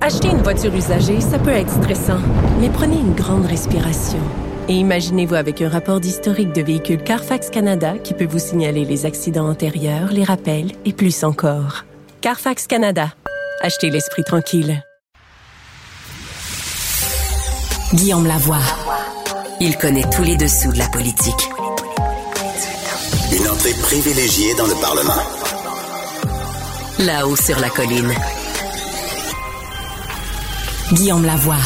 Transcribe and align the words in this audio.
Acheter 0.00 0.30
une 0.30 0.42
voiture 0.42 0.74
usagée, 0.74 1.20
ça 1.20 1.38
peut 1.38 1.50
être 1.50 1.70
stressant, 1.70 2.18
mais 2.60 2.68
prenez 2.68 2.96
une 2.96 3.14
grande 3.14 3.46
respiration. 3.46 4.18
Et 4.68 4.74
imaginez-vous 4.74 5.36
avec 5.36 5.62
un 5.62 5.68
rapport 5.68 6.00
d'historique 6.00 6.52
de 6.52 6.60
véhicule 6.60 7.00
Carfax 7.04 7.50
Canada 7.50 7.94
qui 8.02 8.12
peut 8.12 8.26
vous 8.26 8.40
signaler 8.40 8.84
les 8.84 9.06
accidents 9.06 9.48
antérieurs, 9.48 10.10
les 10.10 10.24
rappels 10.24 10.72
et 10.84 10.92
plus 10.92 11.22
encore. 11.22 11.84
Carfax 12.20 12.66
Canada. 12.66 13.12
Achetez 13.60 13.90
l'esprit 13.90 14.24
tranquille. 14.24 14.82
Guillaume 17.94 18.26
Lavoie. 18.26 18.58
Il 19.60 19.78
connaît 19.78 20.08
tous 20.10 20.24
les 20.24 20.36
dessous 20.36 20.72
de 20.72 20.78
la 20.78 20.88
politique. 20.88 21.48
Une 23.32 23.48
entrée 23.48 23.74
privilégiée 23.82 24.54
dans 24.56 24.66
le 24.66 24.74
Parlement. 24.80 25.22
Là-haut 26.98 27.36
sur 27.36 27.60
la 27.60 27.70
colline. 27.70 28.12
Guillaume 30.92 31.24
Lavoie. 31.24 31.56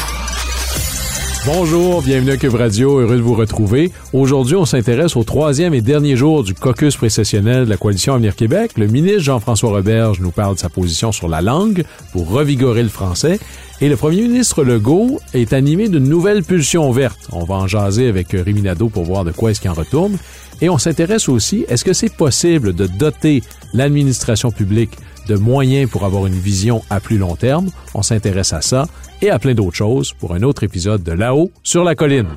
Bonjour, 1.47 2.01
bienvenue 2.01 2.31
à 2.31 2.37
Cube 2.37 2.55
Radio, 2.55 3.01
heureux 3.01 3.17
de 3.17 3.23
vous 3.23 3.35
retrouver. 3.35 3.91
Aujourd'hui, 4.13 4.55
on 4.55 4.65
s'intéresse 4.65 5.17
au 5.17 5.25
troisième 5.25 5.75
et 5.75 5.81
dernier 5.81 6.15
jour 6.15 6.45
du 6.45 6.55
caucus 6.55 6.97
précessionnel 6.97 7.65
de 7.65 7.71
la 7.71 7.77
Coalition 7.77 8.15
Avenir 8.15 8.37
Québec. 8.37 8.73
Le 8.77 8.87
ministre 8.87 9.23
Jean-François 9.23 9.71
Roberge 9.71 10.21
nous 10.21 10.31
parle 10.31 10.55
de 10.55 10.61
sa 10.61 10.69
position 10.69 11.11
sur 11.11 11.29
la 11.29 11.43
langue 11.43 11.85
pour 12.13 12.31
revigorer 12.31 12.85
le 12.85 12.89
français. 12.89 13.41
Et 13.81 13.89
le 13.89 13.97
premier 13.97 14.23
ministre 14.23 14.63
Legault 14.63 15.19
est 15.35 15.53
animé 15.53 15.89
d'une 15.89 16.09
nouvelle 16.09 16.45
pulsion 16.45 16.91
verte. 16.93 17.29
On 17.33 17.45
va 17.45 17.57
en 17.57 17.67
jaser 17.67 18.09
avec 18.09 18.29
Rémi 18.31 18.63
Nadeau 18.63 18.89
pour 18.89 19.05
voir 19.05 19.25
de 19.25 19.33
quoi 19.33 19.51
est-ce 19.51 19.61
qu'il 19.61 19.71
en 19.71 19.75
retourne. 19.75 20.19
Et 20.61 20.69
on 20.69 20.79
s'intéresse 20.79 21.29
aussi, 21.29 21.65
est-ce 21.69 21.85
que 21.85 21.93
c'est 21.93 22.15
possible 22.15 22.75
de 22.75 22.87
doter 22.87 23.43
l'administration 23.75 24.53
publique 24.53 24.97
de 25.27 25.37
moyens 25.37 25.91
pour 25.91 26.05
avoir 26.05 26.27
une 26.27 26.35
vision 26.35 26.83
à 26.91 27.01
plus 27.01 27.19
long 27.19 27.37
terme? 27.37 27.69
On 27.95 28.03
s'intéresse 28.03 28.53
à 28.53 28.61
ça 28.61 28.87
et 29.23 29.31
à 29.31 29.39
plein 29.39 29.55
d'autres 29.55 29.77
choses 29.77 30.13
pour 30.13 30.35
un 30.35 30.43
autre 30.43 30.63
épisode 30.63 31.03
de 31.03 31.13
Là-haut 31.13 31.51
sur 31.63 31.85
la 31.85 31.95
colline. 31.95 32.29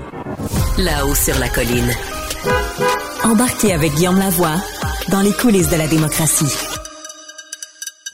Là-haut 0.78 1.16
sur 1.16 1.38
la 1.40 1.50
colline. 1.50 1.92
Embarquez 3.24 3.74
avec 3.74 3.94
Guillaume 3.94 4.18
Lavoie 4.20 4.56
dans 5.12 5.22
les 5.22 5.34
coulisses 5.34 5.70
de 5.70 5.78
la 5.78 5.88
démocratie. 5.88 6.54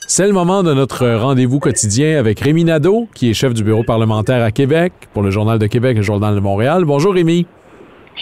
C'est 0.08 0.28
le 0.28 0.34
moment 0.34 0.64
de 0.64 0.74
notre 0.74 1.08
rendez-vous 1.08 1.60
quotidien 1.60 2.20
avec 2.20 2.40
Rémi 2.40 2.64
Nadeau, 2.64 3.08
qui 3.16 3.30
est 3.30 3.34
chef 3.34 3.54
du 3.54 3.64
bureau 3.64 3.84
parlementaire 3.84 4.44
à 4.44 4.52
Québec 4.52 4.94
pour 5.14 5.24
le 5.24 5.32
Journal 5.32 5.58
de 5.60 5.68
Québec 5.68 5.94
et 5.94 6.00
le 6.00 6.04
Journal 6.04 6.36
de 6.36 6.40
Montréal. 6.40 6.86
Bonjour 6.86 7.14
Rémi. 7.14 7.48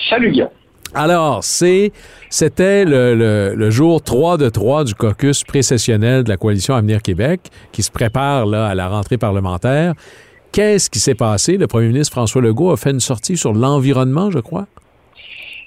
Salut 0.10 0.32
Guillaume. 0.32 0.50
Alors, 0.96 1.44
c'est, 1.44 1.92
c'était 2.30 2.86
le, 2.86 3.70
jour 3.72 4.02
3 4.02 4.38
de 4.38 4.50
3 4.50 4.84
du 4.84 4.94
caucus 4.94 5.44
précessionnel 5.44 6.24
de 6.24 6.30
la 6.30 6.38
Coalition 6.38 6.76
Avenir 6.76 7.02
Québec 7.02 7.42
qui 7.72 7.82
se 7.82 7.90
prépare 7.90 8.46
là, 8.46 8.68
à 8.68 8.76
la 8.76 8.88
rentrée 8.88 9.18
parlementaire. 9.18 9.96
Qu'est-ce 10.52 10.92
qui 10.92 11.00
s'est 11.00 11.16
passé? 11.16 11.58
Le 11.58 11.66
premier 11.66 11.88
ministre 11.88 12.14
François 12.14 12.42
Legault 12.42 12.70
a 12.70 12.78
fait 12.78 12.92
une 12.92 13.00
sortie 13.00 13.38
sur 13.38 13.54
l'environnement, 13.54 14.30
je 14.30 14.38
crois. 14.38 14.68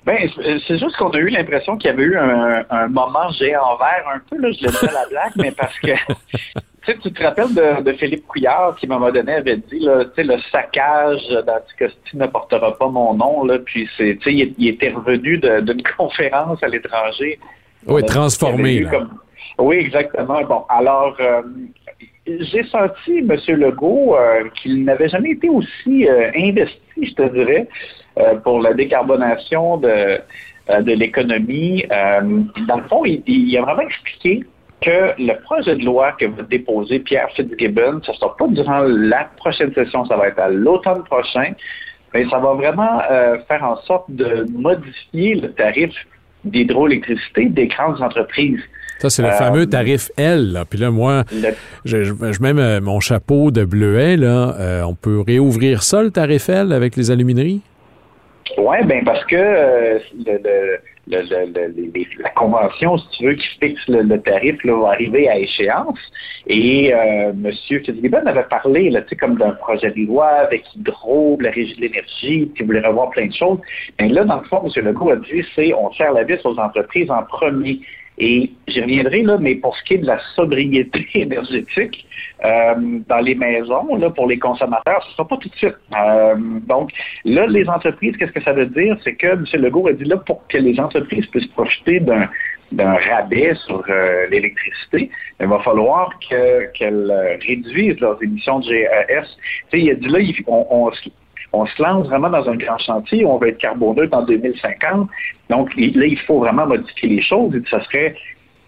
Ben, 0.06 0.30
c'est 0.68 0.78
juste 0.78 0.96
qu'on 0.98 1.10
a 1.10 1.18
eu 1.18 1.30
l'impression 1.30 1.76
qu'il 1.76 1.90
y 1.90 1.92
avait 1.92 2.04
eu 2.04 2.16
un, 2.16 2.64
un 2.70 2.86
moment 2.86 3.28
géant 3.30 3.76
vert, 3.76 4.04
un 4.14 4.20
peu, 4.30 4.40
là, 4.40 4.52
je 4.52 4.64
le 4.64 4.70
dis 4.70 4.88
à 4.88 4.92
la 4.92 5.08
blague, 5.08 5.32
mais 5.34 5.50
parce 5.50 5.76
que 5.80 5.90
tu 7.02 7.12
te 7.12 7.22
rappelles 7.24 7.52
de, 7.52 7.82
de, 7.82 7.92
Philippe 7.94 8.24
Couillard 8.28 8.76
qui, 8.76 8.86
à 8.86 8.94
un 8.94 8.98
moment 8.98 9.10
donné, 9.10 9.32
avait 9.34 9.56
dit 9.56 9.80
là, 9.80 10.04
le 10.16 10.38
saccage 10.52 11.28
d'Anticosti 11.44 12.16
ne 12.16 12.26
portera 12.26 12.78
pas 12.78 12.88
mon 12.88 13.14
nom. 13.14 13.44
Là, 13.44 13.58
puis 13.58 13.88
c'est, 13.96 14.16
il, 14.26 14.54
il 14.56 14.68
était 14.68 14.90
revenu 14.90 15.38
d'une 15.38 15.82
conférence 15.98 16.62
à 16.62 16.68
l'étranger. 16.68 17.40
Oui, 17.88 18.04
transformé. 18.04 18.82
Comme... 18.82 19.10
Oui, 19.58 19.76
exactement. 19.76 20.40
Bon, 20.42 20.64
alors, 20.68 21.16
euh, 21.18 21.42
j'ai 22.26 22.64
senti, 22.64 23.18
M. 23.18 23.36
Legault, 23.56 24.16
euh, 24.16 24.44
qu'il 24.54 24.84
n'avait 24.84 25.08
jamais 25.08 25.30
été 25.30 25.48
aussi 25.48 26.08
euh, 26.08 26.30
investi, 26.36 26.78
je 27.02 27.14
te 27.14 27.28
dirais, 27.32 27.68
pour 28.44 28.62
la 28.62 28.72
décarbonation 28.72 29.76
de, 29.76 30.18
l'économie. 30.86 31.84
dans 31.88 32.76
le 32.76 32.88
fond, 32.88 33.04
il, 33.04 33.58
a 33.58 33.62
vraiment 33.62 33.82
expliqué 33.82 34.42
que 34.80 35.14
le 35.18 35.40
projet 35.42 35.76
de 35.76 35.84
loi 35.84 36.12
que 36.12 36.26
va 36.26 36.42
déposer 36.42 37.00
Pierre 37.00 37.28
Fitzgibbon, 37.34 38.00
ce 38.02 38.10
ne 38.10 38.16
sera 38.16 38.36
pas 38.36 38.46
durant 38.48 38.80
la 38.80 39.28
prochaine 39.36 39.72
session, 39.74 40.04
ça 40.06 40.16
va 40.16 40.28
être 40.28 40.38
à 40.38 40.48
l'automne 40.48 41.02
prochain, 41.04 41.52
mais 42.12 42.28
ça 42.28 42.38
va 42.38 42.54
vraiment 42.54 43.00
euh, 43.10 43.38
faire 43.48 43.64
en 43.64 43.76
sorte 43.82 44.10
de 44.10 44.46
modifier 44.52 45.34
le 45.34 45.52
tarif 45.52 45.92
d'hydroélectricité 46.44 47.46
des 47.46 47.66
grandes 47.66 48.00
entreprises. 48.02 48.62
Ça, 48.98 49.10
c'est 49.10 49.22
le 49.22 49.28
euh, 49.28 49.32
fameux 49.32 49.66
tarif 49.66 50.10
L. 50.16 50.52
Là. 50.52 50.64
Puis 50.68 50.78
là, 50.78 50.90
moi, 50.90 51.24
le... 51.32 51.50
je, 51.84 52.04
je, 52.04 52.42
mets 52.42 52.80
mon 52.80 53.00
chapeau 53.00 53.50
de 53.50 53.64
bleuet. 53.64 54.16
Là. 54.16 54.54
Euh, 54.58 54.82
on 54.82 54.94
peut 54.94 55.20
réouvrir 55.20 55.82
ça, 55.82 56.02
le 56.02 56.10
tarif 56.10 56.48
L, 56.48 56.72
avec 56.72 56.96
les 56.96 57.10
alumineries? 57.10 57.60
Oui, 58.56 58.76
bien 58.84 59.02
parce 59.04 59.24
que 59.24 59.36
euh, 59.36 59.98
le, 60.24 60.38
le 60.42 60.78
le, 61.08 61.22
le, 61.22 62.22
la 62.22 62.30
convention, 62.30 62.98
si 62.98 63.08
tu 63.10 63.26
veux, 63.26 63.34
qui 63.34 63.46
fixe 63.60 63.86
le, 63.88 64.20
tarif, 64.20 64.62
là, 64.64 64.76
va 64.80 64.88
arriver 64.88 65.28
à 65.28 65.38
échéance. 65.38 65.98
Et 66.46 66.92
euh, 66.92 67.30
M. 67.30 67.52
Fitzgibbon 67.68 68.26
avait 68.26 68.42
parlé, 68.44 68.90
là, 68.90 69.00
comme 69.20 69.36
d'un 69.36 69.52
projet 69.52 69.90
de 69.90 70.06
loi 70.06 70.26
avec 70.26 70.64
Hydro, 70.74 71.38
la 71.40 71.50
régie 71.50 71.76
de 71.76 71.82
l'énergie, 71.82 72.50
qui 72.56 72.62
voulait 72.64 72.86
revoir 72.86 73.10
plein 73.10 73.26
de 73.26 73.32
choses. 73.32 73.58
Mais 74.00 74.08
là, 74.08 74.24
dans 74.24 74.40
le 74.40 74.46
fond, 74.46 74.62
M. 74.64 74.84
Legault 74.84 75.10
a 75.10 75.16
dit, 75.16 75.44
c'est 75.54 75.72
on 75.74 75.92
serre 75.92 76.12
la 76.12 76.24
vis 76.24 76.44
aux 76.44 76.58
entreprises 76.58 77.10
en 77.10 77.22
premier. 77.22 77.80
Et 78.18 78.50
j'y 78.66 78.80
reviendrai, 78.80 79.22
là, 79.22 79.36
mais 79.38 79.56
pour 79.56 79.76
ce 79.76 79.84
qui 79.84 79.94
est 79.94 79.98
de 79.98 80.06
la 80.06 80.18
sobriété 80.34 81.06
énergétique 81.14 82.06
euh, 82.44 82.74
dans 83.08 83.18
les 83.18 83.34
maisons, 83.34 83.94
là, 83.96 84.10
pour 84.10 84.26
les 84.26 84.38
consommateurs, 84.38 85.02
ce 85.02 85.08
ne 85.08 85.12
sera 85.12 85.28
pas 85.28 85.36
tout 85.36 85.48
de 85.48 85.56
suite. 85.56 85.76
Euh, 85.94 86.34
donc, 86.66 86.92
là, 87.24 87.46
les 87.46 87.68
entreprises, 87.68 88.16
qu'est-ce 88.16 88.32
que 88.32 88.42
ça 88.42 88.52
veut 88.52 88.66
dire? 88.66 88.96
C'est 89.04 89.14
que 89.14 89.26
M. 89.26 89.44
Legault 89.54 89.88
a 89.88 89.92
dit 89.92 90.04
là, 90.04 90.16
pour 90.16 90.46
que 90.48 90.56
les 90.56 90.78
entreprises 90.80 91.26
puissent 91.26 91.46
profiter 91.48 92.00
d'un 92.00 92.94
rabais 92.94 93.54
sur 93.66 93.84
euh, 93.88 94.26
l'électricité, 94.30 95.10
il 95.38 95.46
va 95.46 95.58
falloir 95.60 96.18
qu'elles 96.18 96.72
que 96.78 97.46
réduisent 97.46 98.00
leurs 98.00 98.22
émissions 98.22 98.60
de 98.60 98.64
GES. 98.64 99.36
Tu 99.70 99.78
sais, 99.78 99.84
il 99.84 99.90
a 99.90 99.94
dit 99.94 100.08
là, 100.08 100.18
on, 100.46 100.66
on 100.70 100.90
on 101.52 101.66
se 101.66 101.82
lance 101.82 102.06
vraiment 102.06 102.30
dans 102.30 102.48
un 102.48 102.56
grand 102.56 102.78
chantier, 102.78 103.24
on 103.24 103.38
va 103.38 103.48
être 103.48 103.58
carboneux 103.58 104.08
en 104.12 104.22
2050. 104.22 105.08
Donc 105.50 105.74
là, 105.76 106.06
il 106.06 106.18
faut 106.26 106.40
vraiment 106.40 106.66
modifier 106.66 107.08
les 107.08 107.22
choses 107.22 107.54
et 107.54 107.62
ça 107.70 107.82
serait 107.84 108.14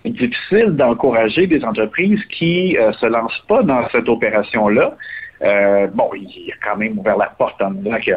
difficile 0.04 0.76
d'encourager 0.76 1.46
des 1.46 1.64
entreprises 1.64 2.24
qui 2.26 2.74
ne 2.74 2.80
euh, 2.80 2.92
se 2.92 3.06
lancent 3.06 3.42
pas 3.48 3.62
dans 3.62 3.88
cette 3.90 4.08
opération-là. 4.08 4.96
Euh, 5.42 5.86
bon, 5.88 6.10
il 6.14 6.52
a 6.52 6.66
quand 6.66 6.76
même 6.76 6.98
ouvert 6.98 7.16
la 7.16 7.26
porte 7.26 7.60
en 7.60 7.70
disant 7.72 7.98
que 8.04 8.12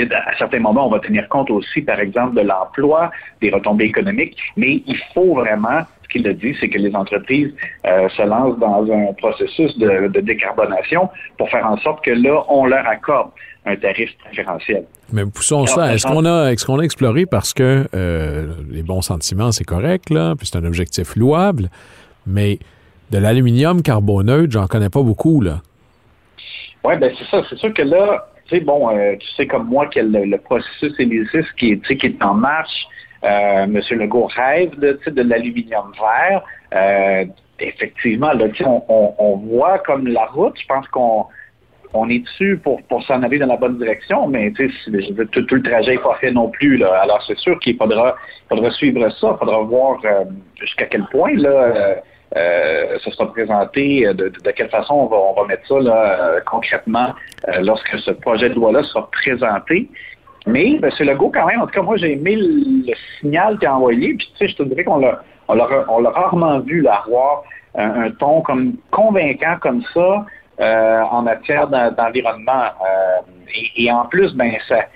à 0.00 0.36
certains 0.38 0.60
moments, 0.60 0.86
on 0.86 0.90
va 0.90 1.00
tenir 1.00 1.28
compte 1.28 1.50
aussi, 1.50 1.82
par 1.82 2.00
exemple, 2.00 2.34
de 2.36 2.40
l'emploi, 2.40 3.10
des 3.40 3.50
retombées 3.50 3.84
économiques, 3.84 4.36
mais 4.56 4.82
il 4.86 4.98
faut 5.14 5.34
vraiment, 5.34 5.82
ce 6.04 6.08
qu'il 6.08 6.26
a 6.26 6.32
dit, 6.32 6.54
c'est 6.60 6.68
que 6.68 6.78
les 6.78 6.94
entreprises 6.94 7.52
euh, 7.86 8.08
se 8.08 8.22
lancent 8.22 8.58
dans 8.58 8.90
un 8.90 9.12
processus 9.14 9.76
de, 9.78 10.08
de, 10.08 10.20
décarbonation 10.20 11.10
pour 11.36 11.50
faire 11.50 11.66
en 11.66 11.76
sorte 11.78 12.04
que 12.04 12.10
là, 12.10 12.42
on 12.48 12.66
leur 12.66 12.86
accorde 12.86 13.30
un 13.64 13.76
tarif 13.76 14.10
préférentiel. 14.24 14.84
Mais 15.12 15.24
poussons 15.26 15.66
ça. 15.66 15.94
Est-ce 15.94 16.06
qu'on 16.06 16.24
a, 16.24 16.50
est-ce 16.50 16.64
qu'on 16.66 16.80
a 16.80 16.82
exploré 16.82 17.26
parce 17.26 17.52
que 17.52 17.86
euh, 17.94 18.46
les 18.70 18.82
bons 18.82 19.02
sentiments, 19.02 19.52
c'est 19.52 19.64
correct, 19.64 20.10
là, 20.10 20.34
puis 20.36 20.46
c'est 20.46 20.58
un 20.58 20.64
objectif 20.64 21.16
louable, 21.16 21.68
mais 22.26 22.58
de 23.10 23.18
l'aluminium 23.18 23.82
carboneutre, 23.82 24.50
j'en 24.52 24.66
connais 24.66 24.88
pas 24.88 25.02
beaucoup, 25.02 25.40
là. 25.42 25.60
Oui, 26.84 26.96
ben 26.98 27.12
c'est 27.16 27.26
ça. 27.26 27.46
C'est 27.48 27.58
sûr 27.58 27.72
que 27.72 27.82
là, 27.82 28.26
tu 28.46 28.56
sais, 28.56 28.60
bon, 28.60 28.90
euh, 28.90 29.16
tu 29.18 29.28
sais 29.36 29.46
comme 29.46 29.66
moi 29.68 29.86
que 29.86 30.00
le, 30.00 30.36
processus 30.38 30.92
Elysis 30.98 31.46
qui 31.58 31.72
est, 31.72 32.22
en 32.22 32.34
marche, 32.34 32.86
euh, 33.24 33.64
M. 33.64 33.80
Legault 33.92 34.28
rêve 34.34 34.78
de, 34.78 35.22
l'aluminium 35.22 35.92
vert. 35.92 36.42
Euh, 36.74 37.24
effectivement, 37.60 38.32
là, 38.32 38.46
on, 38.88 39.36
voit 39.36 39.78
comme 39.80 40.08
la 40.08 40.26
route, 40.26 40.58
je 40.60 40.66
pense 40.66 40.88
qu'on 40.88 41.26
on 41.94 42.08
est 42.08 42.20
dessus 42.20 42.58
pour, 42.62 42.80
s'en 43.04 43.22
aller 43.22 43.38
dans 43.38 43.46
la 43.46 43.56
bonne 43.56 43.78
direction, 43.78 44.26
mais 44.26 44.50
tout, 44.52 45.42
tout, 45.42 45.54
le 45.54 45.62
trajet 45.62 45.92
n'est 45.92 45.98
pas 45.98 46.16
fait 46.20 46.30
non 46.30 46.48
plus. 46.48 46.82
Alors 46.82 47.22
c'est 47.26 47.38
sûr 47.38 47.58
qu'il 47.60 47.76
faudra, 47.76 48.16
faudra 48.48 48.70
suivre 48.70 49.08
ça, 49.10 49.32
il 49.34 49.38
faudra 49.38 49.60
voir 49.60 50.00
euh, 50.04 50.24
jusqu'à 50.58 50.86
quel 50.86 51.04
point 51.12 51.34
là, 51.36 52.02
euh, 52.36 52.94
euh, 52.94 52.98
ça 53.04 53.10
sera 53.10 53.30
présenté, 53.30 54.06
de, 54.14 54.28
de, 54.28 54.50
quelle 54.50 54.70
façon 54.70 54.94
on 54.94 55.06
va, 55.06 55.16
on 55.16 55.32
va 55.34 55.46
mettre 55.46 55.66
ça 55.66 55.78
là, 55.80 56.40
concrètement 56.46 57.14
lorsque 57.60 57.98
ce 57.98 58.10
projet 58.10 58.48
de 58.48 58.54
loi-là 58.54 58.82
sera 58.84 59.08
présenté. 59.10 59.88
Mais 60.46 60.72
M. 60.82 60.90
Legault, 61.00 61.30
quand 61.30 61.46
même, 61.46 61.60
en 61.60 61.66
tout 61.66 61.72
cas, 61.72 61.82
moi, 61.82 61.96
j'ai 61.96 62.12
aimé 62.12 62.36
le, 62.36 62.94
signal 63.20 63.58
qu'il 63.58 63.68
a 63.68 63.76
envoyé. 63.76 64.14
Puis, 64.14 64.32
tu 64.36 64.38
sais, 64.38 64.52
je 64.52 64.56
te 64.56 64.62
dirais 64.64 64.84
qu'on 64.84 64.98
l'a, 64.98 65.22
on 65.48 65.54
l'a, 65.54 66.10
rarement 66.10 66.58
vu 66.60 66.86
avoir 66.88 67.44
un, 67.76 68.10
ton 68.10 68.40
comme 68.40 68.74
convaincant 68.90 69.56
comme 69.60 69.82
ça 69.94 70.24
en 70.58 71.22
matière 71.22 71.68
d'environnement. 71.68 72.64
Et, 73.54 73.84
et, 73.84 73.92
en 73.92 74.06
plus, 74.06 74.34
ben 74.34 74.52
ça, 74.68 74.86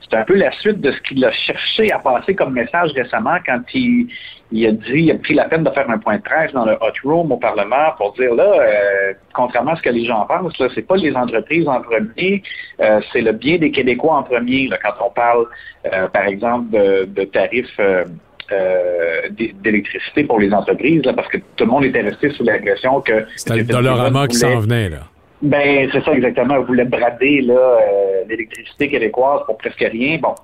c'est 0.00 0.16
un 0.16 0.24
peu 0.24 0.34
la 0.34 0.50
suite 0.52 0.80
de 0.80 0.92
ce 0.92 1.00
qu'il 1.02 1.24
a 1.24 1.32
cherché 1.32 1.92
à 1.92 1.98
passer 1.98 2.34
comme 2.34 2.52
message 2.52 2.92
récemment 2.92 3.36
quand 3.44 3.60
il, 3.74 4.08
il 4.52 4.66
a 4.66 4.72
dit, 4.72 4.82
il 4.94 5.10
a 5.10 5.14
pris 5.16 5.34
la 5.34 5.44
peine 5.44 5.62
de 5.62 5.70
faire 5.70 5.88
un 5.88 5.98
point 5.98 6.16
de 6.16 6.22
presse 6.22 6.52
dans 6.52 6.64
le 6.64 6.72
hot 6.72 6.92
room 7.04 7.30
au 7.32 7.36
Parlement 7.36 7.92
pour 7.96 8.12
dire 8.14 8.34
là, 8.34 8.44
euh, 8.44 9.12
contrairement 9.32 9.72
à 9.72 9.76
ce 9.76 9.82
que 9.82 9.90
les 9.90 10.04
gens 10.04 10.26
pensent, 10.26 10.58
là, 10.58 10.68
c'est 10.74 10.86
pas 10.86 10.96
les 10.96 11.14
entreprises 11.14 11.68
en 11.68 11.80
premier, 11.80 12.42
euh, 12.80 13.00
c'est 13.12 13.20
le 13.20 13.32
bien 13.32 13.58
des 13.58 13.70
Québécois 13.70 14.16
en 14.16 14.22
premier. 14.22 14.68
Là, 14.68 14.78
quand 14.82 14.94
on 15.04 15.10
parle, 15.10 15.46
euh, 15.92 16.08
par 16.08 16.26
exemple, 16.26 16.70
de, 16.70 17.24
tarifs 17.24 17.80
d'électricité 19.30 20.24
pour 20.24 20.40
les 20.40 20.52
entreprises, 20.52 21.04
là, 21.04 21.12
parce 21.12 21.28
que 21.28 21.38
tout 21.56 21.64
le 21.64 21.70
monde 21.70 21.84
était 21.84 22.00
resté 22.00 22.30
sous 22.30 22.42
l'impression 22.42 23.00
que 23.00 23.26
c'était 23.36 23.58
le 23.58 23.64
dollarement 23.64 24.26
qui 24.26 24.36
s'en 24.36 24.58
venait 24.58 24.88
là. 24.88 25.02
Ben, 25.42 25.88
c'est 25.92 26.04
ça 26.04 26.12
exactement. 26.12 26.54
On 26.58 26.64
voulait 26.64 26.84
brader 26.84 27.40
là, 27.42 27.54
euh, 27.54 28.24
l'électricité 28.28 28.88
québécoise 28.88 29.40
pour 29.46 29.56
presque 29.56 29.80
rien. 29.80 30.18
Bon. 30.18 30.34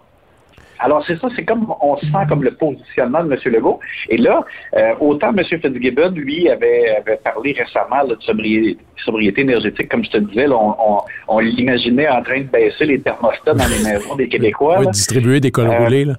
Alors, 0.78 1.02
c'est 1.06 1.18
ça, 1.18 1.28
c'est 1.34 1.44
comme 1.44 1.72
on 1.80 1.96
sent 1.96 2.26
comme 2.28 2.42
le 2.42 2.52
positionnement 2.52 3.24
de 3.24 3.32
M. 3.32 3.52
Legault. 3.52 3.80
Et 4.10 4.18
là, 4.18 4.44
euh, 4.76 4.92
autant 5.00 5.32
M. 5.34 5.42
Fitzgibbon, 5.44 6.10
lui, 6.10 6.48
avait, 6.50 6.96
avait 6.98 7.16
parlé 7.16 7.52
récemment 7.52 8.04
de 8.06 8.16
sobriété, 8.20 9.40
énergétique, 9.40 9.88
comme 9.88 10.04
je 10.04 10.10
te 10.10 10.18
disais, 10.18 10.46
on, 10.48 11.00
on, 11.28 11.38
l'imaginait 11.38 12.08
en 12.08 12.22
train 12.22 12.40
de 12.40 12.46
baisser 12.46 12.84
les 12.84 13.00
thermostats 13.00 13.54
dans 13.54 13.66
les 13.66 13.90
maisons 13.90 14.16
des 14.16 14.28
Québécois. 14.28 14.80
Oui, 14.80 14.86
distribuer 14.88 15.40
des 15.40 15.50
cols 15.50 15.68
roulés, 15.68 16.04
là. 16.04 16.14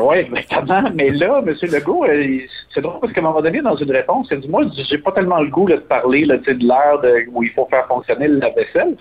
Oui, 0.00 0.16
exactement. 0.18 0.82
Mais 0.94 1.10
là, 1.10 1.42
M. 1.46 1.54
Legault, 1.62 2.04
euh, 2.04 2.38
c'est 2.72 2.80
drôle 2.80 3.00
parce 3.00 3.12
qu'à 3.12 3.20
un 3.20 3.24
moment 3.24 3.42
donné, 3.42 3.60
dans 3.60 3.76
une 3.76 3.90
réponse, 3.90 4.28
il 4.30 4.40
dit 4.40 4.48
Moi, 4.48 4.62
j'ai 4.88 4.98
pas 4.98 5.12
tellement 5.12 5.40
le 5.40 5.50
goût 5.50 5.68
de 5.68 5.76
parler 5.76 6.26
de 6.26 6.66
l'heure 6.66 7.02
où 7.32 7.42
il 7.42 7.50
faut 7.50 7.66
faire 7.66 7.86
fonctionner 7.86 8.28
la 8.28 8.50
vaisselle. 8.50 8.96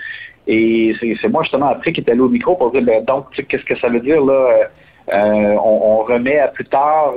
Et 0.47 0.95
c'est 0.99 1.29
moi, 1.29 1.43
justement, 1.43 1.67
après, 1.67 1.93
qui 1.93 2.01
est 2.01 2.09
allé 2.09 2.19
au 2.19 2.29
micro 2.29 2.55
pour 2.55 2.71
dire 2.71 2.81
ben, 2.81 3.03
Donc, 3.05 3.27
qu'est-ce 3.31 3.63
que 3.63 3.77
ça 3.77 3.87
veut 3.87 3.99
dire, 3.99 4.23
là 4.23 4.33
euh, 4.33 4.63
euh, 5.11 5.55
on, 5.63 6.03
remet 6.03 6.37
à 6.37 6.49
plus 6.49 6.65
tard 6.65 7.13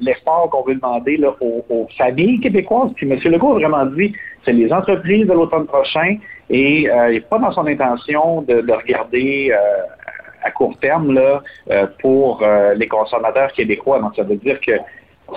l'effort 0.00 0.48
qu'on 0.50 0.62
veut 0.62 0.76
demander 0.76 1.18
là, 1.18 1.34
aux, 1.40 1.86
familles 1.98 2.40
québécoises. 2.40 2.90
Puis 2.96 3.10
M. 3.10 3.18
Legault 3.24 3.52
a 3.52 3.54
vraiment 3.54 3.84
dit 3.84 4.14
c'est 4.44 4.52
les 4.52 4.72
entreprises 4.72 5.26
de 5.26 5.32
l'automne 5.32 5.66
prochain 5.66 6.16
et 6.48 6.84
il 6.84 7.10
n'est 7.10 7.20
pas 7.20 7.38
dans 7.38 7.52
son 7.52 7.66
intention 7.66 8.40
de 8.42 8.72
regarder 8.72 9.52
à 10.44 10.50
court 10.50 10.76
terme 10.80 11.12
là, 11.12 11.42
euh, 11.70 11.86
pour 12.00 12.42
euh, 12.42 12.74
les 12.74 12.88
consommateurs 12.88 13.52
québécois. 13.52 14.00
Donc, 14.00 14.14
ça 14.16 14.22
veut 14.22 14.36
dire 14.36 14.60
que 14.60 14.72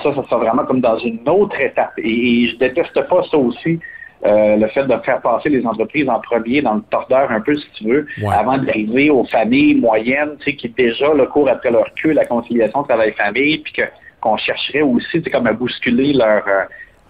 ça, 0.04 0.13
ça 0.16 0.24
sera 0.24 0.38
vraiment 0.38 0.66
comme 0.66 0.81
dans 0.81 0.98
une 0.98 1.28
autre 1.28 1.60
étape. 1.60 1.94
Et, 1.98 2.48
je 2.50 2.57
déteste 2.57 3.00
pas 3.07 3.24
ça 3.30 3.38
aussi. 3.38 3.80
Euh, 4.25 4.56
le 4.56 4.68
fait 4.69 4.86
de 4.86 4.98
faire 5.04 5.22
passer 5.22 5.50
les 5.50 5.66
entreprises 5.68 6.10
en 6.10 6.19
premier 6.19 6.62
dans 6.62 6.75
le 6.75 6.81
tordeur 6.90 7.30
un 7.31 7.42
peu, 7.42 7.56
si 7.56 7.69
tu 7.74 7.84
veux, 7.84 8.07
avant 8.31 8.57
d'arriver 8.57 9.10
aux 9.10 9.25
familles 9.25 9.75
moyennes, 9.75 10.38
tu 10.40 10.46
sais, 10.46 10.56
qui 10.56 10.69
déjà 10.69 11.13
le 11.13 11.25
courent 11.25 11.50
après 11.50 11.69
leur 11.69 11.94
queue 12.01 12.12
la 12.12 12.25
conciliation 12.25 12.84
travail-famille, 12.84 13.60
puis 13.60 13.74
que 13.74 13.84
qu'on 14.22 14.38
chercherait 14.38 14.81
aussi, 14.81 15.22
c'est 15.24 15.30
comme 15.30 15.46
à 15.46 15.54
bousculer 15.54 16.13
leur 16.13 16.44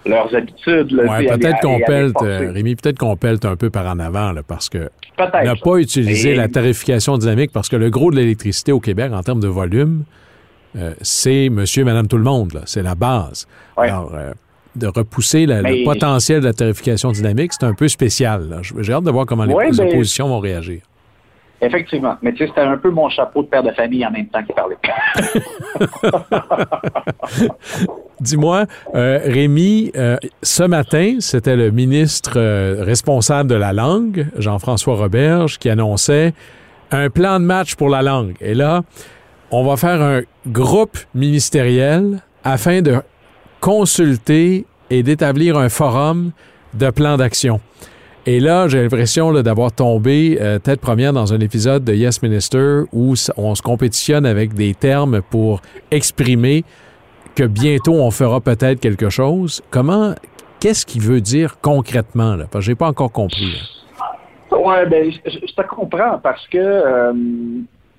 leurs 0.05 0.33
habitudes. 0.35 0.89
peut-être 0.89 1.61
qu'on 1.61 1.79
pelte, 1.79 2.17
Rémi, 2.19 2.75
peut-être 2.75 2.97
qu'on 2.97 3.15
pelte 3.15 3.45
un 3.45 3.55
peu 3.55 3.69
par 3.69 3.87
en 3.87 3.99
avant, 3.99 4.31
là, 4.31 4.41
parce 4.47 4.69
que 4.69 4.89
n'a 5.17 5.55
pas 5.55 5.77
utilisé 5.77 6.35
la 6.35 6.47
tarification 6.47 7.17
dynamique, 7.17 7.51
parce 7.51 7.69
que 7.69 7.75
le 7.75 7.89
gros 7.89 8.11
de 8.11 8.15
l'électricité 8.15 8.71
au 8.71 8.79
Québec, 8.79 9.11
en 9.13 9.21
termes 9.21 9.39
de 9.39 9.47
volume, 9.47 10.03
euh, 10.77 10.93
c'est 11.01 11.49
monsieur 11.49 11.81
et 11.81 11.85
madame 11.85 12.07
tout 12.07 12.17
le 12.17 12.23
monde, 12.23 12.61
c'est 12.65 12.83
la 12.83 12.95
base. 12.95 13.47
Alors, 13.77 14.13
euh, 14.13 14.33
de 14.75 14.87
repousser 14.87 15.45
le 15.45 15.85
potentiel 15.85 16.41
de 16.41 16.47
la 16.47 16.53
tarification 16.53 17.11
dynamique, 17.11 17.53
c'est 17.53 17.65
un 17.65 17.73
peu 17.73 17.87
spécial. 17.87 18.61
J'ai 18.79 18.93
hâte 18.93 19.03
de 19.03 19.11
voir 19.11 19.25
comment 19.25 19.45
les, 19.45 19.79
oppositions 19.79 20.27
vont 20.27 20.39
réagir. 20.39 20.81
Effectivement. 21.65 22.15
Mais 22.21 22.31
tu 22.31 22.39
sais, 22.39 22.47
c'était 22.47 22.62
un 22.62 22.77
peu 22.77 22.91
mon 22.91 23.09
chapeau 23.09 23.41
de 23.41 23.47
père 23.47 23.63
de 23.63 23.71
famille 23.71 24.06
en 24.06 24.12
même 24.12 24.27
temps 24.27 24.44
qui 24.44 24.53
parlait. 24.53 24.77
Dis-moi, 28.21 28.65
euh, 28.94 29.19
Rémi, 29.23 29.91
euh, 29.95 30.17
ce 30.44 30.63
matin, 30.63 31.15
c'était 31.19 31.56
le 31.56 31.71
ministre 31.71 32.33
euh, 32.35 32.83
responsable 32.83 33.50
de 33.50 33.56
la 33.56 33.73
langue, 33.73 34.27
Jean-François 34.38 34.95
Roberge, 34.95 35.57
qui 35.57 35.69
annonçait 35.69 36.33
un 36.91 37.09
plan 37.09 37.39
de 37.39 37.45
match 37.45 37.75
pour 37.75 37.89
la 37.89 38.03
langue. 38.03 38.35
Et 38.41 38.53
là, 38.53 38.83
on 39.50 39.63
va 39.63 39.75
faire 39.75 40.01
un 40.01 40.21
groupe 40.47 40.97
ministériel 41.15 42.21
afin 42.44 42.81
de 42.81 43.01
consulter 43.59 44.65
et 44.91 45.01
d'établir 45.01 45.57
un 45.57 45.69
forum 45.69 46.31
de 46.75 46.91
plan 46.91 47.17
d'action. 47.17 47.59
Et 48.27 48.39
là, 48.39 48.68
j'ai 48.68 48.81
l'impression 48.81 49.31
d'avoir 49.33 49.72
tombé 49.72 50.39
euh, 50.42 50.57
tête 50.57 50.81
première 50.81 51.13
dans 51.13 51.31
un 51.31 51.39
épisode 51.42 51.83
de 51.83 51.94
Yes 51.94 52.24
Minister 52.24 52.81
où 52.92 53.13
on 53.38 53.54
se 53.54 53.62
compétitionne 53.62 54.25
avec 54.25 54.56
des 54.56 54.74
termes 54.74 55.22
pour 55.22 55.62
exprimer 55.92 56.63
que 57.36 57.44
bientôt 57.44 57.94
on 57.94 58.10
fera 58.10 58.42
peut-être 58.42 58.80
quelque 58.80 59.10
chose. 59.10 59.62
Comment, 59.69 60.16
qu'est-ce 60.60 60.88
qu'il 60.88 61.04
veut 61.04 61.22
dire 61.22 61.60
concrètement? 61.62 62.36
Là? 62.36 62.45
Parce 62.51 62.66
que 62.66 62.72
j'ai 62.72 62.75
pas 62.75 62.88
encore 62.88 63.12
compris. 63.12 63.62
Oui, 64.51 64.75
ben, 64.89 65.12
je, 65.12 65.54
te 65.54 65.68
comprends 65.68 66.18
parce 66.18 66.48
que, 66.48 66.57
euh, 66.57 67.13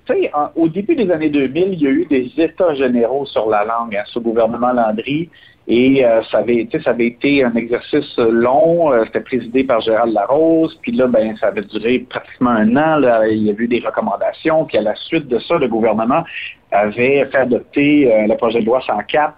tu 0.05 0.13
sais, 0.13 0.31
au 0.57 0.67
début 0.67 0.97
des 0.97 1.09
années 1.09 1.29
2000, 1.29 1.69
il 1.71 1.81
y 1.81 1.87
a 1.87 1.89
eu 1.89 2.05
des 2.05 2.33
états 2.37 2.75
généraux 2.75 3.25
sur 3.27 3.47
la 3.47 3.63
langue 3.63 3.95
hein, 3.95 4.03
sous 4.07 4.19
le 4.19 4.25
gouvernement 4.25 4.73
Landry. 4.73 5.29
Et 5.69 6.05
euh, 6.05 6.21
ça, 6.31 6.39
avait, 6.39 6.67
ça 6.81 6.91
avait 6.91 7.07
été 7.07 7.43
un 7.43 7.53
exercice 7.55 8.17
long. 8.17 8.93
Euh, 8.93 9.03
c'était 9.05 9.19
présidé 9.19 9.65
par 9.65 9.81
Gérald 9.81 10.13
Larose. 10.13 10.79
Puis 10.81 10.93
là, 10.93 11.07
ben, 11.07 11.35
ça 11.37 11.47
avait 11.47 11.63
duré 11.63 11.99
pratiquement 12.09 12.51
un 12.51 12.75
an. 12.77 12.97
Là. 12.97 13.27
Il 13.27 13.43
y 13.43 13.49
a 13.49 13.53
eu 13.53 13.67
des 13.67 13.79
recommandations. 13.79 14.63
Puis 14.63 14.77
à 14.77 14.81
la 14.81 14.95
suite 14.95 15.27
de 15.27 15.39
ça, 15.39 15.57
le 15.57 15.67
gouvernement 15.67 16.23
avait 16.71 17.25
fait 17.25 17.37
adopter 17.37 18.13
euh, 18.13 18.27
le 18.27 18.37
projet 18.37 18.61
de 18.61 18.65
loi 18.65 18.81
104. 18.87 19.33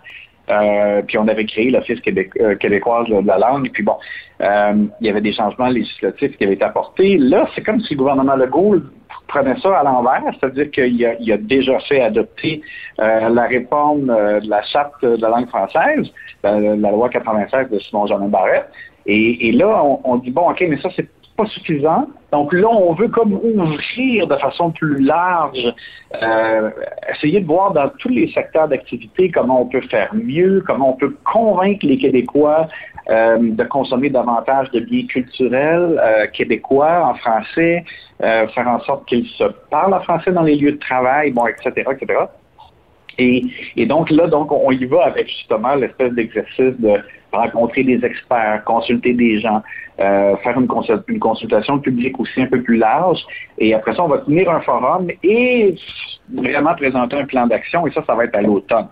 puis 1.08 1.18
on 1.18 1.28
avait 1.28 1.46
créé 1.46 1.72
l'Office 1.72 2.00
québécois 2.02 3.06
de 3.08 3.28
la 3.28 3.38
langue. 3.40 3.72
Puis 3.72 3.82
bon, 3.84 3.96
il 4.40 5.08
y 5.08 5.10
avait 5.10 5.22
des 5.22 5.34
changements 5.34 5.70
législatifs 5.70 6.38
qui 6.38 6.44
avaient 6.44 6.54
été 6.54 6.64
apportés. 6.64 7.18
Là, 7.18 7.48
c'est 7.56 7.64
comme 7.64 7.80
si 7.82 7.96
le 7.96 8.00
gouvernement 8.00 8.36
Legault 8.36 8.82
prenait 9.30 9.58
ça 9.62 9.80
à 9.80 9.84
l'envers, 9.84 10.24
c'est-à-dire 10.40 10.70
qu'il 10.72 11.32
a, 11.32 11.38
déjà 11.38 11.80
fait 11.82 12.02
adopter 12.02 12.62
euh, 13.00 13.30
la 13.30 13.44
réforme 13.44 14.10
euh, 14.10 14.42
de 14.42 14.50
la 14.50 14.62
charte 14.64 15.02
de 15.02 15.22
la 15.22 15.30
langue 15.30 15.48
française, 15.48 16.12
la, 16.44 16.92
loi 16.92 17.10
96 17.10 17.70
de 17.70 17.80
Simon-Jean 17.80 18.28
Barrette. 18.28 18.70
Et, 19.06 19.52
là, 19.54 19.82
on, 20.04 20.18
dit, 20.18 20.30
bon, 20.30 20.52
OK, 20.52 20.64
mais 20.70 20.78
ça, 20.82 20.90
c'est 20.96 21.08
pas 21.36 21.48
suffisant. 21.48 22.08
Donc 22.32 22.54
là, 22.54 22.68
on 22.68 22.94
veut 22.94 23.08
comme 23.08 23.34
ouvrir 23.34 24.28
de 24.28 24.36
façon 24.36 24.72
plus 24.72 25.02
large, 25.02 25.74
euh, 26.22 26.70
essayer 27.12 27.40
de 27.40 27.48
voir 27.48 27.72
dans 27.72 27.90
tous 27.98 28.10
les 28.10 28.32
secteurs 28.34 28.68
d'activité 28.68 29.32
comment 29.32 29.62
on 29.62 29.66
peut 29.66 29.82
faire 29.90 30.14
mieux, 30.14 30.64
comment 30.68 30.92
on 30.92 30.98
peut 30.98 31.16
convaincre 31.24 31.86
les 31.88 31.98
Québécois 31.98 32.68
euh, 33.10 33.38
de 33.40 33.64
consommer 33.64 34.12
davantage 34.12 34.70
de 34.70 34.82
biens 34.82 35.08
culturels 35.08 36.00
euh, 36.00 36.28
québécois 36.28 37.08
en 37.08 37.16
français, 37.16 37.84
euh, 38.22 38.48
faire 38.50 38.68
en 38.68 38.80
sorte 38.82 39.08
qu'ils 39.08 39.26
se 39.26 39.46
parlent 39.72 39.96
en 39.96 40.02
français 40.02 40.32
dans 40.32 40.44
les 40.44 40.56
lieux 40.56 40.74
de 40.74 40.78
travail, 40.78 41.32
bon, 41.32 41.48
etc., 41.48 41.72
etc. 41.92 42.20
Et, 43.18 43.86
donc 43.88 44.12
là, 44.12 44.28
donc 44.28 44.52
on 44.52 44.72
y 44.72 44.86
va 44.86 45.06
avec 45.06 45.28
justement 45.28 45.74
l'espèce 45.74 46.14
d'exercice 46.14 46.80
de 46.80 47.02
rencontrer 47.32 47.84
des 47.84 48.06
experts, 48.06 48.64
consulter 48.66 49.14
des 49.14 49.40
gens, 49.40 49.62
faire 49.98 50.58
une, 50.58 50.68
consultation 51.20 51.80
publique 51.80 52.18
aussi 52.20 52.42
un 52.42 52.46
peu 52.46 52.62
plus 52.62 52.78
large. 52.78 53.26
Et 53.58 53.74
après 53.74 53.94
ça, 53.96 54.04
on 54.04 54.08
va 54.08 54.20
tenir 54.20 54.50
un 54.50 54.62
forum 54.62 55.08
et 55.24 55.76
vraiment 56.34 56.76
présenter 56.76 57.18
un 57.18 57.26
plan 57.26 57.48
d'action. 57.48 57.86
Et 57.88 57.92
ça, 57.92 58.04
ça 58.08 58.16
va 58.16 58.24
être 58.24 58.36
à 58.36 58.42
l'automne. 58.42 58.88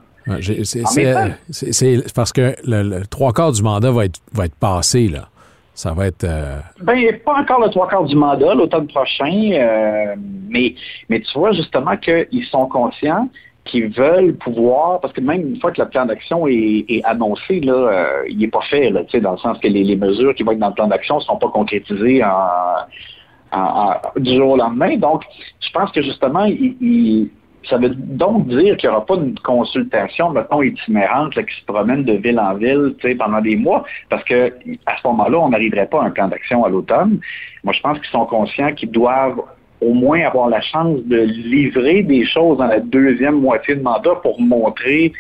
C'est 1.49 2.13
parce 2.13 2.33
que 2.33 2.55
le, 2.65 3.05
trois 3.05 3.33
quarts 3.33 3.51
du 3.51 3.63
mandat 3.63 3.91
va 3.91 4.05
être, 4.05 4.19
va 4.33 4.45
être 4.45 4.55
passé, 4.55 5.07
là. 5.07 5.29
Ça 5.73 5.93
va 5.93 6.07
être. 6.07 6.23
Euh... 6.23 6.59
Ben, 6.81 7.19
pas 7.23 7.35
encore 7.39 7.61
le 7.61 7.69
trois 7.69 7.87
quarts 7.87 8.05
du 8.05 8.15
mandat, 8.15 8.55
l'automne 8.55 8.87
prochain, 8.87 9.51
euh, 9.53 10.15
mais, 10.49 10.73
mais 11.07 11.19
tu 11.19 11.37
vois 11.37 11.51
justement 11.51 11.95
qu'ils 11.97 12.45
sont 12.49 12.65
conscients 12.65 13.29
qu'ils 13.67 13.89
veulent 13.89 14.33
pouvoir, 14.37 14.99
parce 15.01 15.13
que 15.13 15.21
même 15.21 15.41
une 15.41 15.59
fois 15.59 15.71
que 15.71 15.81
le 15.81 15.89
plan 15.89 16.05
d'action 16.05 16.47
est, 16.47 17.01
annoncé, 17.03 17.59
là, 17.59 17.73
euh, 17.73 18.23
il 18.29 18.37
n'est 18.39 18.47
pas 18.47 18.61
fait, 18.69 18.89
là, 18.89 19.01
dans 19.21 19.33
le 19.33 19.37
sens 19.37 19.59
que 19.59 19.67
les, 19.67 19.95
mesures 19.95 20.33
qui 20.33 20.43
vont 20.43 20.53
être 20.53 20.59
dans 20.59 20.69
le 20.69 20.73
plan 20.73 20.87
d'action 20.87 21.17
ne 21.17 21.21
sont 21.21 21.37
pas 21.37 21.49
concrétisées 21.49 22.23
en, 22.23 23.89
du 24.17 24.35
jour 24.35 24.51
au 24.51 24.57
lendemain. 24.57 24.97
Donc, 24.97 25.23
je 25.59 25.69
pense 25.71 25.91
que 25.91 26.01
justement, 26.01 26.45
ils 26.45 27.29
ça 27.69 27.77
veut 27.77 27.89
donc 27.89 28.47
dire 28.47 28.77
qu'il 28.77 28.89
n'y 28.89 28.95
aura 28.95 29.05
pas 29.05 29.15
une 29.15 29.37
consultation, 29.39 30.29
mettons, 30.29 30.61
itinérante 30.61 31.35
là, 31.35 31.43
qui 31.43 31.55
se 31.59 31.65
promène 31.65 32.03
de 32.03 32.13
ville 32.13 32.39
en 32.39 32.53
ville 32.53 32.95
pendant 33.17 33.41
des 33.41 33.55
mois, 33.55 33.83
parce 34.09 34.23
que 34.23 34.53
à 34.85 34.97
ce 34.97 35.07
moment-là, 35.07 35.39
on 35.39 35.49
n'arriverait 35.49 35.87
pas 35.87 36.01
à 36.01 36.05
un 36.05 36.11
plan 36.11 36.27
d'action 36.27 36.63
à 36.63 36.69
l'automne. 36.69 37.19
Moi, 37.63 37.73
je 37.73 37.81
pense 37.81 37.99
qu'ils 37.99 38.09
sont 38.09 38.25
conscients 38.25 38.73
qu'ils 38.73 38.91
doivent 38.91 39.41
au 39.81 39.93
moins 39.93 40.21
avoir 40.21 40.49
la 40.49 40.61
chance 40.61 40.99
de 41.05 41.17
livrer 41.17 42.03
des 42.03 42.25
choses 42.25 42.57
dans 42.57 42.67
la 42.67 42.79
deuxième 42.79 43.39
moitié 43.39 43.75
de 43.75 43.81
mandat 43.81 44.15
pour 44.23 44.39
montrer 44.41 45.13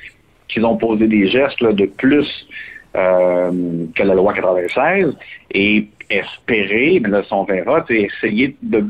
qu'ils 0.47 0.65
ont 0.65 0.77
posé 0.77 1.07
des 1.07 1.27
gestes 1.27 1.63
de 1.63 1.85
plus 1.85 2.47
euh, 2.95 3.85
que 3.93 4.03
la 4.03 4.15
loi 4.15 4.33
96 4.33 5.15
et 5.51 5.87
espérer, 6.09 6.99
mais 7.01 7.09
là, 7.09 7.21
on 7.31 7.43
verra, 7.43 7.83
essayer 7.89 8.55
de 8.61 8.85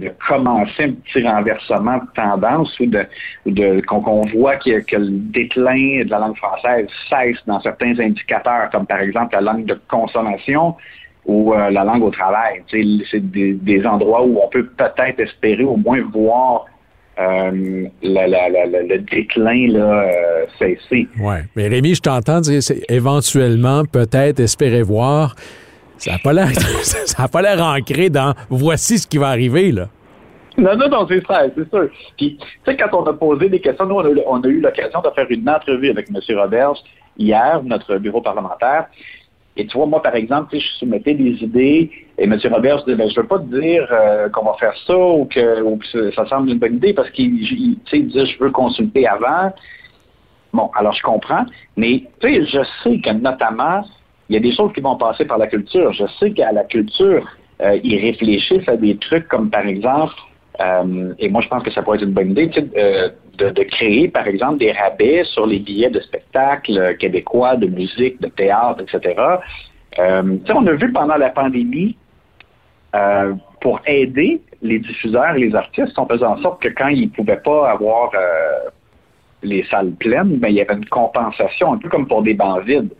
de 0.00 0.10
commencer 0.26 0.84
un 0.84 0.92
petit 0.92 1.26
renversement 1.26 1.98
de 1.98 2.06
tendance 2.14 2.78
ou 2.80 2.86
de, 2.86 3.06
de 3.46 3.80
qu'on 3.82 4.22
voit 4.28 4.56
que, 4.56 4.80
que, 4.80 4.96
le 4.96 5.10
déclin 5.10 6.04
de 6.04 6.10
la 6.10 6.18
langue 6.18 6.36
française 6.36 6.88
cesse 7.08 7.38
dans 7.46 7.60
certains 7.60 7.98
indicateurs, 7.98 8.70
comme 8.70 8.86
par 8.86 9.00
exemple 9.00 9.34
la 9.34 9.40
langue 9.40 9.66
de 9.66 9.78
consommation 9.88 10.74
ou 11.26 11.54
euh, 11.54 11.70
la 11.70 11.84
langue 11.84 12.02
au 12.02 12.10
travail. 12.10 12.62
C'est 12.70 13.30
des, 13.30 13.52
des, 13.54 13.86
endroits 13.86 14.24
où 14.24 14.40
on 14.42 14.48
peut 14.48 14.66
peut-être 14.66 15.20
espérer 15.20 15.64
au 15.64 15.76
moins 15.76 16.00
voir 16.12 16.64
euh, 17.18 17.86
le 18.02 18.96
déclin 18.98 19.68
là, 19.68 20.04
euh, 20.04 20.46
cesser. 20.58 21.06
Oui, 21.20 21.36
mais 21.54 21.68
Rémi, 21.68 21.94
je 21.94 22.00
t'entends 22.00 22.40
dire 22.40 22.60
éventuellement, 22.88 23.84
peut-être 23.84 24.40
espérer 24.40 24.82
voir. 24.82 25.34
Ça 26.00 26.12
n'a 26.12 26.18
pas 26.18 26.32
l'air, 26.32 26.48
pas 27.32 27.42
l'air 27.42 27.62
ancré 27.62 28.08
dans 28.08 28.32
voici 28.48 28.98
ce 28.98 29.06
qui 29.06 29.18
va 29.18 29.28
arriver, 29.28 29.70
là. 29.70 29.88
Non, 30.56 30.74
non, 30.74 30.88
non, 30.88 31.06
c'est 31.06 31.24
ça, 31.26 31.42
c'est 31.54 31.68
sûr. 31.68 31.88
Puis, 32.16 32.38
tu 32.38 32.46
sais, 32.64 32.76
quand 32.76 32.88
on 32.94 33.04
a 33.04 33.12
posé 33.12 33.50
des 33.50 33.60
questions, 33.60 33.84
nous, 33.84 33.96
on 33.96 34.42
a, 34.42 34.48
eu 34.48 34.60
l'occasion 34.60 35.00
de 35.02 35.10
faire 35.10 35.26
une 35.28 35.48
entrevue 35.48 35.90
avec 35.90 36.08
M. 36.08 36.38
Roberts 36.38 36.82
hier, 37.18 37.62
notre 37.62 37.98
bureau 37.98 38.22
parlementaire. 38.22 38.86
Et 39.56 39.66
tu 39.66 39.76
vois, 39.76 39.86
moi, 39.86 40.02
par 40.02 40.14
exemple, 40.14 40.56
je 40.58 40.66
soumettais 40.78 41.12
des 41.12 41.42
idées 41.42 41.90
et 42.16 42.24
M. 42.24 42.38
Roberts 42.50 42.84
disait, 42.84 42.96
ben, 42.96 43.10
je 43.10 43.20
veux 43.20 43.26
pas 43.26 43.38
te 43.38 43.60
dire 43.60 43.86
euh, 43.90 44.30
qu'on 44.30 44.44
va 44.46 44.54
faire 44.54 44.74
ça 44.86 44.96
ou 44.96 45.26
que, 45.26 45.60
ou 45.60 45.78
ça 46.14 46.26
semble 46.26 46.48
une 46.48 46.58
bonne 46.58 46.76
idée 46.76 46.94
parce 46.94 47.10
qu'il 47.10 47.36
disait, 47.92 48.26
je 48.26 48.38
veux 48.42 48.50
consulter 48.50 49.06
avant. 49.06 49.52
Bon, 50.54 50.70
alors 50.74 50.94
je 50.94 51.02
comprends, 51.02 51.44
mais 51.76 52.04
tu 52.20 52.28
sais, 52.28 52.46
je 52.46 52.60
sais 52.82 53.00
que 53.00 53.10
notamment, 53.10 53.84
il 54.30 54.34
y 54.34 54.36
a 54.36 54.40
des 54.40 54.54
choses 54.54 54.72
qui 54.72 54.80
vont 54.80 54.96
passer 54.96 55.24
par 55.24 55.38
la 55.38 55.48
culture. 55.48 55.92
Je 55.92 56.04
sais 56.20 56.30
qu'à 56.30 56.52
la 56.52 56.62
culture, 56.62 57.26
euh, 57.60 57.80
ils 57.82 58.00
réfléchissent 58.00 58.68
à 58.68 58.76
des 58.76 58.96
trucs 58.96 59.26
comme, 59.26 59.50
par 59.50 59.66
exemple, 59.66 60.14
euh, 60.60 61.12
et 61.18 61.28
moi, 61.28 61.40
je 61.40 61.48
pense 61.48 61.64
que 61.64 61.72
ça 61.72 61.82
pourrait 61.82 61.96
être 61.96 62.04
une 62.04 62.12
bonne 62.12 62.30
idée 62.30 62.48
euh, 62.76 63.08
de, 63.38 63.62
créer, 63.64 64.06
par 64.06 64.28
exemple, 64.28 64.58
des 64.58 64.70
rabais 64.70 65.24
sur 65.24 65.46
les 65.46 65.58
billets 65.58 65.90
de 65.90 65.98
spectacles 65.98 66.96
québécois, 66.98 67.56
de 67.56 67.66
musique, 67.66 68.20
de 68.20 68.28
théâtre, 68.28 68.82
etc. 68.82 69.20
on 69.98 70.66
a 70.66 70.72
vu 70.74 70.92
pendant 70.92 71.16
la 71.16 71.30
pandémie, 71.30 71.96
pour 73.60 73.80
aider 73.86 74.42
les 74.62 74.78
diffuseurs 74.78 75.34
et 75.36 75.40
les 75.40 75.54
artistes, 75.54 75.98
on 75.98 76.06
faisait 76.06 76.24
en 76.24 76.36
sorte 76.42 76.62
que 76.62 76.68
quand 76.68 76.88
ils 76.88 77.06
ne 77.06 77.08
pouvaient 77.08 77.40
pas 77.42 77.70
avoir 77.70 78.10
les 79.42 79.64
salles 79.70 79.92
pleines, 79.92 80.36
ben, 80.36 80.48
il 80.48 80.56
y 80.56 80.60
avait 80.60 80.74
une 80.74 80.86
compensation, 80.86 81.72
un 81.72 81.78
peu 81.78 81.88
comme 81.88 82.06
pour 82.06 82.22
des 82.22 82.34
bancs 82.34 82.62
vides. 82.64 82.92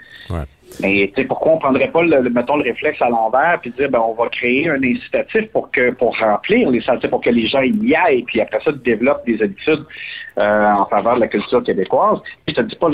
Mais 0.81 1.13
pourquoi 1.29 1.53
on 1.53 1.55
ne 1.57 1.61
prendrait 1.61 1.89
pas 1.89 2.03
le, 2.03 2.31
mettons 2.31 2.57
le 2.57 2.63
réflexe 2.63 3.03
à 3.03 3.09
l'envers 3.09 3.59
puis 3.61 3.71
dire 3.71 3.91
ben 3.91 4.01
on 4.01 4.15
va 4.15 4.29
créer 4.29 4.69
un 4.69 4.83
incitatif 4.83 5.51
pour 5.53 5.71
que 5.71 5.91
pour 5.91 6.17
remplir 6.19 6.71
les 6.71 6.81
salles, 6.81 7.01
pour 7.01 7.21
que 7.21 7.31
les 7.31 7.47
gens 7.47 7.63
y 7.63 7.95
aillent, 7.95 8.23
puis 8.23 8.41
après 8.41 8.61
ça 8.61 8.73
développent 8.73 9.25
des 9.27 9.43
habitudes 9.43 9.85
euh, 10.39 10.73
en 10.73 10.87
faveur 10.87 11.17
de 11.17 11.21
la 11.21 11.29
culture 11.29 11.63
québécoise. 11.63 12.21
Puis 12.47 12.55
je 12.57 12.63
te 12.63 12.67
dis 12.67 12.77
pas 12.77 12.89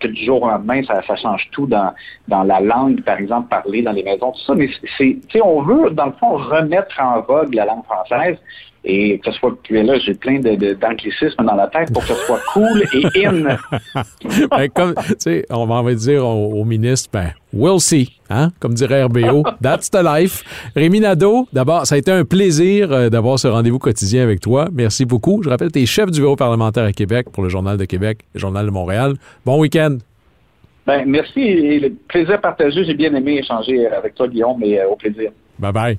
que, 0.00 0.08
du 0.08 0.24
jour 0.24 0.42
au 0.42 0.48
lendemain 0.48 0.82
ça, 0.84 1.02
ça 1.06 1.16
change 1.16 1.48
tout 1.52 1.66
dans 1.66 1.92
dans 2.28 2.42
la 2.42 2.60
langue 2.60 3.02
par 3.02 3.18
exemple 3.18 3.48
parlée 3.48 3.82
dans 3.82 3.92
les 3.92 4.02
maisons 4.02 4.32
tout 4.32 4.40
ça, 4.46 4.54
mais 4.54 4.68
c'est 4.98 5.42
on 5.42 5.62
veut 5.62 5.90
dans 5.90 6.06
le 6.06 6.12
fond 6.12 6.36
remettre 6.36 7.00
en 7.00 7.20
vogue 7.20 7.54
la 7.54 7.66
langue 7.66 7.84
française 7.84 8.38
et 8.84 9.18
que 9.18 9.30
ce 9.30 9.38
soit, 9.38 9.54
là, 9.70 9.98
j'ai 9.98 10.14
plein 10.14 10.40
d'anglicismes 10.40 11.44
dans 11.44 11.54
la 11.54 11.66
tête 11.66 11.92
pour 11.92 12.02
que 12.02 12.08
ce 12.08 12.14
soit 12.14 12.40
cool 12.52 12.82
et 12.94 13.26
in. 13.26 13.42
ben, 14.50 14.68
comme, 14.70 14.94
tu 14.94 15.14
sais, 15.18 15.44
on 15.50 15.66
va 15.66 15.94
dire 15.94 16.26
au, 16.26 16.64
ministre, 16.64 17.10
ben, 17.12 17.32
we'll 17.52 17.80
see, 17.80 18.18
hein, 18.30 18.50
comme 18.58 18.72
dirait 18.72 19.04
RBO, 19.04 19.44
that's 19.62 19.90
the 19.90 20.02
life. 20.02 20.42
Rémi 20.74 21.00
Nadeau, 21.00 21.46
d'abord, 21.52 21.86
ça 21.86 21.96
a 21.96 21.98
été 21.98 22.10
un 22.10 22.24
plaisir 22.24 22.90
euh, 22.90 23.10
d'avoir 23.10 23.38
ce 23.38 23.48
rendez-vous 23.48 23.78
quotidien 23.78 24.22
avec 24.22 24.40
toi. 24.40 24.68
Merci 24.72 25.04
beaucoup. 25.04 25.42
Je 25.42 25.50
rappelle, 25.50 25.70
tu 25.70 25.82
es 25.82 25.86
chef 25.86 26.10
du 26.10 26.20
bureau 26.20 26.36
parlementaire 26.36 26.84
à 26.84 26.92
Québec 26.92 27.26
pour 27.32 27.42
le 27.42 27.50
Journal 27.50 27.76
de 27.76 27.84
Québec, 27.84 28.20
le 28.34 28.40
Journal 28.40 28.64
de 28.64 28.70
Montréal. 28.70 29.14
Bon 29.44 29.60
week-end. 29.60 29.98
Ben, 30.86 31.04
merci. 31.06 31.78
le 31.78 31.90
plaisir 32.08 32.40
partagé. 32.40 32.84
J'ai 32.84 32.94
bien 32.94 33.14
aimé 33.14 33.38
échanger 33.38 33.86
avec 33.86 34.14
toi, 34.14 34.26
Guillaume, 34.26 34.56
mais 34.58 34.80
euh, 34.80 34.88
au 34.88 34.96
plaisir. 34.96 35.30
Bye 35.58 35.72
bye. 35.72 35.98